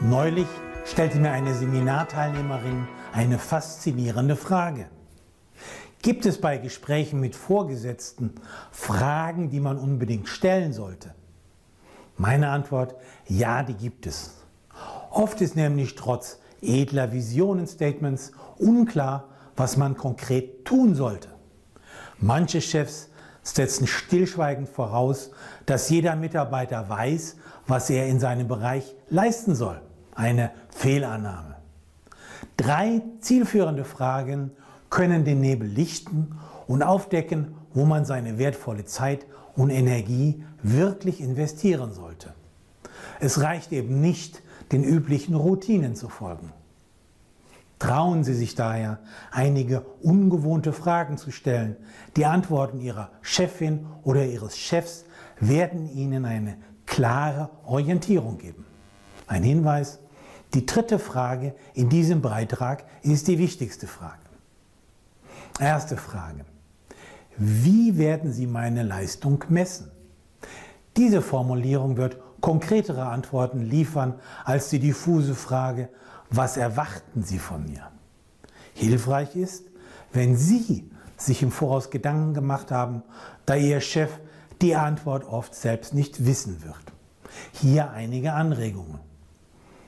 Neulich 0.00 0.46
stellte 0.84 1.18
mir 1.18 1.30
eine 1.30 1.54
Seminarteilnehmerin 1.54 2.86
eine 3.12 3.38
faszinierende 3.38 4.36
Frage. 4.36 4.88
Gibt 6.02 6.24
es 6.26 6.40
bei 6.40 6.56
Gesprächen 6.56 7.20
mit 7.20 7.36
Vorgesetzten 7.36 8.34
Fragen, 8.70 9.50
die 9.50 9.60
man 9.60 9.78
unbedingt 9.78 10.28
stellen 10.28 10.72
sollte? 10.72 11.14
Meine 12.16 12.48
Antwort, 12.48 12.94
ja, 13.28 13.62
die 13.62 13.74
gibt 13.74 14.06
es. 14.06 14.34
Oft 15.10 15.40
ist 15.40 15.56
nämlich 15.56 15.94
trotz 15.94 16.40
edler 16.62 17.12
Visionenstatements 17.12 18.32
unklar, 18.58 19.28
was 19.56 19.76
man 19.76 19.96
konkret 19.96 20.64
tun 20.64 20.94
sollte. 20.94 21.28
Manche 22.18 22.60
Chefs 22.60 23.09
setzen 23.42 23.86
stillschweigend 23.86 24.68
voraus, 24.68 25.30
dass 25.66 25.88
jeder 25.90 26.16
Mitarbeiter 26.16 26.88
weiß, 26.88 27.36
was 27.66 27.90
er 27.90 28.06
in 28.06 28.20
seinem 28.20 28.48
Bereich 28.48 28.94
leisten 29.08 29.54
soll. 29.54 29.80
Eine 30.14 30.50
Fehlannahme. 30.70 31.56
Drei 32.56 33.02
zielführende 33.20 33.84
Fragen 33.84 34.50
können 34.90 35.24
den 35.24 35.40
Nebel 35.40 35.68
lichten 35.68 36.38
und 36.66 36.82
aufdecken, 36.82 37.54
wo 37.72 37.84
man 37.84 38.04
seine 38.04 38.38
wertvolle 38.38 38.84
Zeit 38.84 39.26
und 39.56 39.70
Energie 39.70 40.44
wirklich 40.62 41.20
investieren 41.20 41.92
sollte. 41.92 42.34
Es 43.20 43.40
reicht 43.40 43.72
eben 43.72 44.00
nicht, 44.00 44.42
den 44.72 44.84
üblichen 44.84 45.34
Routinen 45.34 45.94
zu 45.94 46.08
folgen. 46.08 46.52
Trauen 47.80 48.24
Sie 48.24 48.34
sich 48.34 48.54
daher, 48.54 48.98
einige 49.32 49.80
ungewohnte 50.02 50.74
Fragen 50.74 51.16
zu 51.16 51.30
stellen. 51.30 51.76
Die 52.14 52.26
Antworten 52.26 52.78
Ihrer 52.78 53.10
Chefin 53.22 53.86
oder 54.02 54.26
Ihres 54.26 54.58
Chefs 54.58 55.06
werden 55.40 55.88
Ihnen 55.88 56.26
eine 56.26 56.58
klare 56.84 57.48
Orientierung 57.64 58.36
geben. 58.36 58.66
Ein 59.26 59.42
Hinweis, 59.42 59.98
die 60.52 60.66
dritte 60.66 60.98
Frage 60.98 61.54
in 61.72 61.88
diesem 61.88 62.20
Beitrag 62.20 62.84
ist 63.02 63.28
die 63.28 63.38
wichtigste 63.38 63.86
Frage. 63.86 64.18
Erste 65.58 65.96
Frage. 65.96 66.44
Wie 67.38 67.96
werden 67.96 68.30
Sie 68.30 68.46
meine 68.46 68.82
Leistung 68.82 69.42
messen? 69.48 69.90
Diese 70.98 71.22
Formulierung 71.22 71.96
wird 71.96 72.18
konkretere 72.42 73.06
Antworten 73.06 73.62
liefern 73.62 74.16
als 74.44 74.68
die 74.68 74.80
diffuse 74.80 75.34
Frage, 75.34 75.88
was 76.30 76.56
erwarten 76.56 77.22
Sie 77.22 77.38
von 77.38 77.64
mir? 77.64 77.90
Hilfreich 78.74 79.36
ist, 79.36 79.64
wenn 80.12 80.36
Sie 80.36 80.88
sich 81.16 81.42
im 81.42 81.50
Voraus 81.50 81.90
Gedanken 81.90 82.34
gemacht 82.34 82.70
haben, 82.70 83.02
da 83.46 83.56
Ihr 83.56 83.80
Chef 83.80 84.10
die 84.62 84.76
Antwort 84.76 85.24
oft 85.24 85.54
selbst 85.54 85.92
nicht 85.92 86.24
wissen 86.24 86.62
wird. 86.62 86.76
Hier 87.52 87.90
einige 87.90 88.32
Anregungen. 88.32 89.00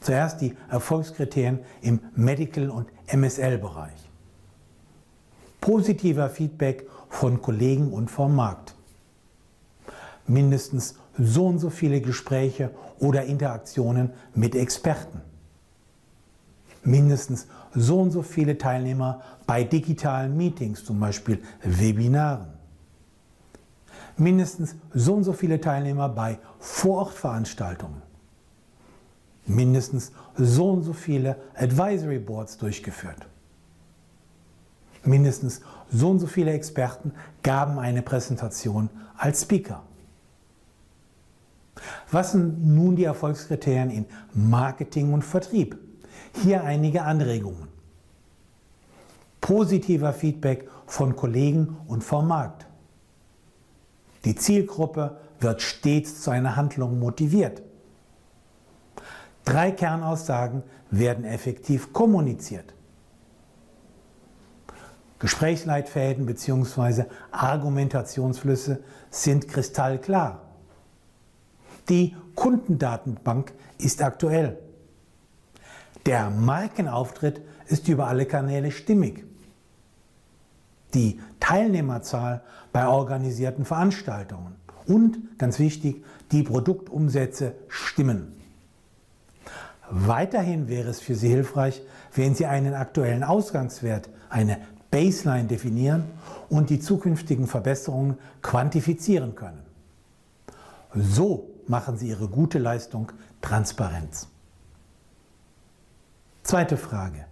Zuerst 0.00 0.40
die 0.40 0.54
Erfolgskriterien 0.68 1.60
im 1.80 2.00
Medical- 2.14 2.70
und 2.70 2.88
MSL-Bereich. 3.06 4.10
Positiver 5.60 6.28
Feedback 6.28 6.88
von 7.08 7.40
Kollegen 7.40 7.92
und 7.92 8.10
vom 8.10 8.36
Markt. 8.36 8.74
Mindestens 10.26 10.96
so 11.18 11.46
und 11.46 11.58
so 11.58 11.70
viele 11.70 12.00
Gespräche 12.00 12.70
oder 12.98 13.24
Interaktionen 13.24 14.12
mit 14.34 14.54
Experten 14.54 15.22
mindestens 16.86 17.46
so 17.74 18.00
und 18.00 18.10
so 18.10 18.22
viele 18.22 18.56
Teilnehmer 18.56 19.20
bei 19.46 19.64
digitalen 19.64 20.36
Meetings, 20.36 20.84
zum 20.84 21.00
Beispiel 21.00 21.42
Webinaren. 21.62 22.48
Mindestens 24.16 24.76
so 24.94 25.14
und 25.14 25.24
so 25.24 25.32
viele 25.32 25.60
Teilnehmer 25.60 26.08
bei 26.08 26.38
Vorortveranstaltungen. 26.58 28.02
Mindestens 29.44 30.12
so 30.36 30.70
und 30.70 30.82
so 30.82 30.92
viele 30.92 31.36
Advisory 31.54 32.18
Boards 32.18 32.56
durchgeführt. 32.56 33.26
Mindestens 35.04 35.60
so 35.90 36.10
und 36.10 36.18
so 36.18 36.26
viele 36.26 36.52
Experten 36.52 37.12
gaben 37.42 37.78
eine 37.78 38.02
Präsentation 38.02 38.90
als 39.16 39.42
Speaker. 39.42 39.82
Was 42.10 42.32
sind 42.32 42.66
nun 42.66 42.96
die 42.96 43.04
Erfolgskriterien 43.04 43.90
in 43.90 44.06
Marketing 44.32 45.12
und 45.12 45.22
Vertrieb? 45.22 45.85
Hier 46.42 46.64
einige 46.64 47.02
Anregungen. 47.02 47.68
Positiver 49.40 50.12
Feedback 50.12 50.68
von 50.86 51.16
Kollegen 51.16 51.76
und 51.88 52.04
vom 52.04 52.28
Markt. 52.28 52.66
Die 54.24 54.34
Zielgruppe 54.34 55.18
wird 55.40 55.62
stets 55.62 56.20
zu 56.22 56.30
einer 56.30 56.56
Handlung 56.56 56.98
motiviert. 56.98 57.62
Drei 59.44 59.70
Kernaussagen 59.70 60.62
werden 60.90 61.24
effektiv 61.24 61.92
kommuniziert. 61.92 62.74
Gesprächsleitfäden 65.18 66.26
bzw. 66.26 67.04
Argumentationsflüsse 67.30 68.80
sind 69.10 69.48
kristallklar. 69.48 70.42
Die 71.88 72.14
Kundendatenbank 72.34 73.52
ist 73.78 74.02
aktuell. 74.02 74.58
Der 76.06 76.30
Markenauftritt 76.30 77.40
ist 77.66 77.88
über 77.88 78.06
alle 78.06 78.26
Kanäle 78.26 78.70
stimmig. 78.70 79.24
Die 80.94 81.20
Teilnehmerzahl 81.40 82.42
bei 82.72 82.86
organisierten 82.86 83.64
Veranstaltungen 83.64 84.54
und, 84.86 85.36
ganz 85.36 85.58
wichtig, 85.58 86.04
die 86.30 86.44
Produktumsätze 86.44 87.54
stimmen. 87.66 88.32
Weiterhin 89.90 90.68
wäre 90.68 90.90
es 90.90 91.00
für 91.00 91.16
Sie 91.16 91.28
hilfreich, 91.28 91.82
wenn 92.14 92.36
Sie 92.36 92.46
einen 92.46 92.74
aktuellen 92.74 93.24
Ausgangswert, 93.24 94.08
eine 94.30 94.58
Baseline 94.92 95.48
definieren 95.48 96.04
und 96.48 96.70
die 96.70 96.78
zukünftigen 96.78 97.48
Verbesserungen 97.48 98.16
quantifizieren 98.42 99.34
können. 99.34 99.62
So 100.94 101.50
machen 101.66 101.98
Sie 101.98 102.08
Ihre 102.08 102.28
gute 102.28 102.58
Leistung 102.58 103.10
transparent. 103.40 104.28
Zweite 106.46 106.76
Frage. 106.76 107.24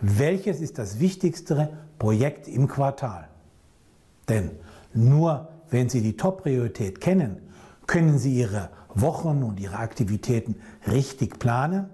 Welches 0.00 0.62
ist 0.62 0.78
das 0.78 0.98
wichtigste 0.98 1.68
Projekt 1.98 2.48
im 2.48 2.66
Quartal? 2.66 3.28
Denn 4.30 4.52
nur 4.94 5.50
wenn 5.68 5.90
Sie 5.90 6.00
die 6.00 6.16
Top-Priorität 6.16 6.98
kennen, 6.98 7.42
können 7.86 8.18
Sie 8.18 8.32
Ihre 8.34 8.70
Wochen 8.94 9.42
und 9.42 9.60
Ihre 9.60 9.76
Aktivitäten 9.76 10.56
richtig 10.90 11.38
planen 11.38 11.90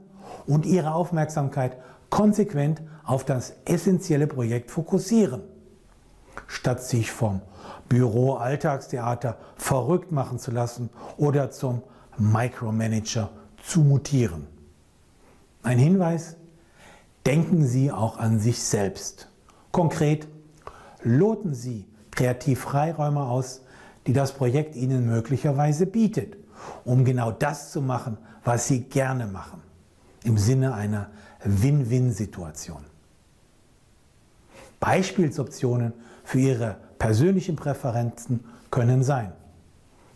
und 0.47 0.65
Ihre 0.65 0.95
Aufmerksamkeit 0.95 1.77
konsequent 2.09 2.83
auf 3.03 3.25
das 3.25 3.53
essentielle 3.65 4.29
Projekt 4.29 4.71
fokussieren, 4.71 5.43
statt 6.47 6.85
sich 6.85 7.11
vom 7.11 7.41
Büro 7.89 8.35
Alltagstheater 8.35 9.39
verrückt 9.57 10.13
machen 10.13 10.39
zu 10.39 10.53
lassen 10.53 10.89
oder 11.17 11.51
zum 11.51 11.83
Micromanager 12.17 13.31
zu 13.61 13.81
mutieren. 13.81 14.47
Ein 15.65 15.79
Hinweis, 15.79 16.37
denken 17.27 17.67
Sie 17.67 17.93
auch 17.93 18.19
an 18.19 18.39
sich 18.39 18.63
selbst. 18.63 19.29
Konkret, 19.73 20.29
loten 21.03 21.55
Sie 21.55 21.87
kreativ 22.11 22.61
Freiräume 22.61 23.23
aus, 23.23 23.63
die 24.07 24.13
das 24.13 24.33
Projekt 24.33 24.77
Ihnen 24.77 25.07
möglicherweise 25.07 25.87
bietet, 25.87 26.37
um 26.85 27.05
genau 27.05 27.31
das 27.31 27.71
zu 27.73 27.81
machen, 27.81 28.19
was 28.45 28.67
Sie 28.67 28.83
gerne 28.83 29.27
machen, 29.27 29.63
im 30.25 30.39
Sinne 30.39 30.75
einer 30.75 31.11
Win-Win-Situation. 31.45 32.85
Beispielsoptionen 34.81 35.93
für 36.25 36.41
Ihre 36.41 36.77
persönlichen 36.99 37.57
Präferenzen 37.57 38.45
können 38.71 39.03
sein 39.03 39.33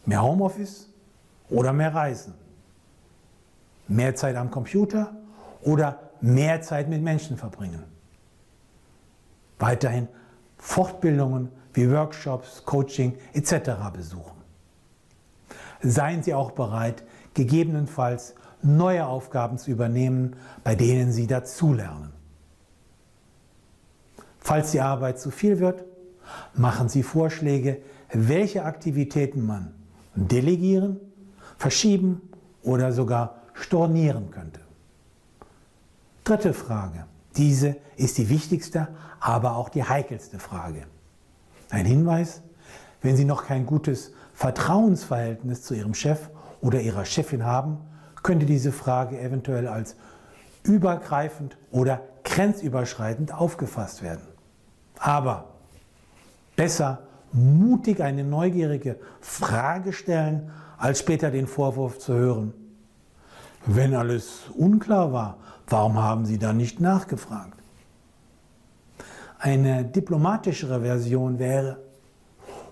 mehr 0.07 0.23
Homeoffice 0.23 0.89
oder 1.51 1.73
mehr 1.73 1.95
Reisen, 1.95 2.35
mehr 3.89 4.15
Zeit 4.15 4.37
am 4.37 4.51
Computer 4.51 5.15
oder 5.63 6.11
mehr 6.25 6.63
Zeit 6.63 6.89
mit 6.89 7.03
Menschen 7.03 7.37
verbringen. 7.37 7.85
Weiterhin 9.59 10.09
Fortbildungen 10.57 11.51
wie 11.75 11.91
Workshops, 11.91 12.65
Coaching 12.65 13.15
etc. 13.35 13.73
besuchen. 13.93 14.43
Seien 15.83 16.23
Sie 16.23 16.33
auch 16.33 16.53
bereit, 16.53 17.05
gegebenenfalls 17.35 18.35
neue 18.63 19.07
Aufgaben 19.07 19.59
zu 19.59 19.71
übernehmen, 19.71 20.37
bei 20.63 20.75
denen 20.75 21.13
Sie 21.13 21.27
dazulernen. 21.27 22.13
Falls 24.41 24.71
die 24.71 24.81
Arbeit 24.81 25.19
zu 25.19 25.31
viel 25.31 25.59
wird, 25.59 25.85
machen 26.55 26.89
Sie 26.89 27.03
Vorschläge, 27.03 27.83
welche 28.11 28.65
Aktivitäten 28.65 29.45
man 29.45 29.75
delegieren, 30.15 30.99
verschieben 31.59 32.23
oder 32.63 32.93
sogar 32.93 33.43
stornieren 33.53 34.31
könnte. 34.31 34.64
Dritte 36.25 36.55
Frage. 36.55 37.05
Diese 37.37 37.77
ist 37.97 38.17
die 38.17 38.31
wichtigste, 38.31 38.89
aber 39.21 39.57
auch 39.57 39.69
die 39.69 39.85
heikelste 39.85 40.39
Frage. 40.39 40.87
Ein 41.69 41.85
Hinweis, 41.85 42.41
wenn 43.03 43.15
Sie 43.15 43.27
noch 43.27 43.47
kein 43.47 43.67
gutes 43.67 44.13
Vertrauensverhältnis 44.33 45.63
zu 45.63 45.75
Ihrem 45.75 45.93
Chef 45.93 46.31
oder 46.63 46.81
Ihrer 46.81 47.05
Chefin 47.05 47.45
haben, 47.45 47.77
könnte 48.23 48.47
diese 48.47 48.73
Frage 48.73 49.21
eventuell 49.21 49.69
als 49.69 49.97
übergreifend 50.63 51.59
oder 51.71 52.01
grenzüberschreitend 52.25 53.35
aufgefasst 53.35 54.03
werden. 54.03 54.27
Aber 54.99 55.51
besser 56.57 57.01
mutig 57.33 58.03
eine 58.03 58.25
neugierige 58.25 58.99
Frage 59.21 59.93
stellen, 59.93 60.51
als 60.79 61.01
später 61.01 61.31
den 61.31 61.47
Vorwurf 61.47 61.99
zu 61.99 62.15
hören. 62.15 62.55
Wenn 63.67 63.95
alles 63.95 64.43
unklar 64.57 65.13
war, 65.13 65.39
warum 65.69 65.99
haben 65.99 66.27
Sie 66.27 66.39
dann 66.39 66.57
nicht 66.59 66.81
nachgefragt? 66.81 67.59
Eine 69.39 69.85
diplomatischere 69.85 70.81
Version 70.81 71.39
wäre, 71.39 71.79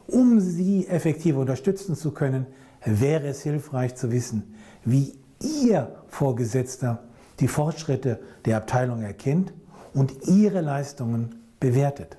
um 0.07 0.41
Sie 0.41 0.87
effektiv 0.87 1.37
unterstützen 1.37 1.97
zu 1.97 2.11
können, 2.11 2.47
wäre 2.85 3.29
es 3.29 3.43
hilfreich 3.43 3.95
zu 3.95 4.11
wissen, 4.11 4.55
wie 4.85 5.15
Ihr 5.41 5.95
Vorgesetzter 6.09 7.03
die 7.41 7.49
Fortschritte 7.49 8.21
der 8.45 8.59
Abteilung 8.59 9.03
erkennt 9.03 9.53
und 9.95 10.29
Ihre 10.29 10.61
Leistungen 10.61 11.37
bewertet. 11.59 12.17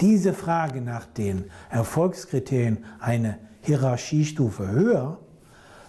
Diese 0.00 0.34
Frage 0.34 0.82
nach 0.82 1.06
den 1.06 1.44
Erfolgskriterien 1.70 2.84
eine 3.00 3.38
Hierarchiestufe 3.62 4.68
höher 4.68 5.18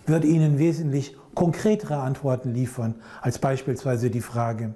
wird 0.08 0.26
Ihnen 0.26 0.58
wesentlich 0.58 1.16
konkretere 1.36 1.98
Antworten 1.98 2.54
liefern 2.54 2.96
als 3.22 3.38
beispielsweise 3.38 4.10
die 4.10 4.22
Frage, 4.22 4.74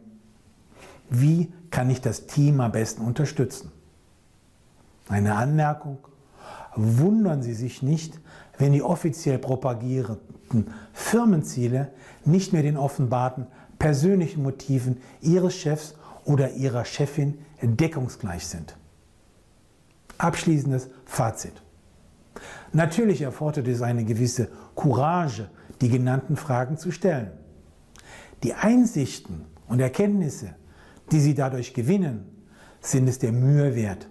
wie 1.10 1.52
kann 1.72 1.90
ich 1.90 2.02
das 2.02 2.28
Team 2.28 2.62
am 2.62 2.72
besten 2.72 3.02
unterstützen? 3.02 3.72
Eine 5.10 5.36
Anmerkung, 5.36 5.98
wundern 6.76 7.42
Sie 7.42 7.54
sich 7.54 7.82
nicht, 7.82 8.20
wenn 8.58 8.74
die 8.74 8.84
offiziell 8.84 9.40
propagierten 9.40 10.68
Firmenziele 10.94 11.92
nicht 12.24 12.54
mehr 12.54 12.62
den 12.62 12.78
offenbarten 12.78 13.48
persönlichen 13.80 14.44
Motiven 14.44 14.98
Ihres 15.22 15.56
Chefs 15.56 15.96
oder 16.26 16.52
Ihrer 16.52 16.86
Chefin 16.86 17.40
deckungsgleich 17.62 18.46
sind. 18.46 18.78
Abschließendes 20.18 20.90
Fazit. 21.06 21.54
Natürlich 22.74 23.22
erfordert 23.22 23.68
es 23.68 23.82
eine 23.82 24.06
gewisse 24.06 24.50
Courage, 24.82 25.50
die 25.80 25.88
genannten 25.90 26.36
Fragen 26.36 26.76
zu 26.76 26.92
stellen. 26.92 27.32
Die 28.42 28.56
Einsichten 28.56 29.46
und 29.68 29.80
Erkenntnisse, 29.80 30.56
die 31.12 31.20
Sie 31.20 31.36
dadurch 31.36 31.76
gewinnen, 31.76 32.26
sind 32.80 33.08
es 33.08 33.20
der 33.20 33.32
Mühe 33.32 33.76
wert. 33.76 34.10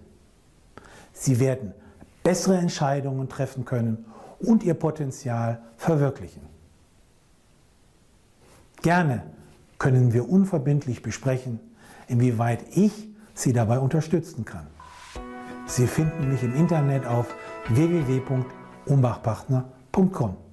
Sie 1.13 1.41
werden 1.41 1.75
bessere 2.23 2.57
Entscheidungen 2.57 3.29
treffen 3.29 3.65
können 3.65 4.05
und 4.39 4.63
Ihr 4.63 4.75
Potenzial 4.75 5.61
verwirklichen. 5.77 6.43
Gerne 8.81 9.25
können 9.79 10.13
wir 10.13 10.31
unverbindlich 10.31 11.03
besprechen, 11.03 11.59
inwieweit 12.07 12.65
ich 12.77 13.09
Sie 13.35 13.53
dabei 13.53 13.81
unterstützen 13.81 14.45
kann. 14.45 14.69
Sie 15.67 15.89
finden 15.89 16.31
mich 16.31 16.45
im 16.45 16.55
Internet 16.55 17.07
auf 17.07 17.35
www.umbachpartner.com. 17.71 20.50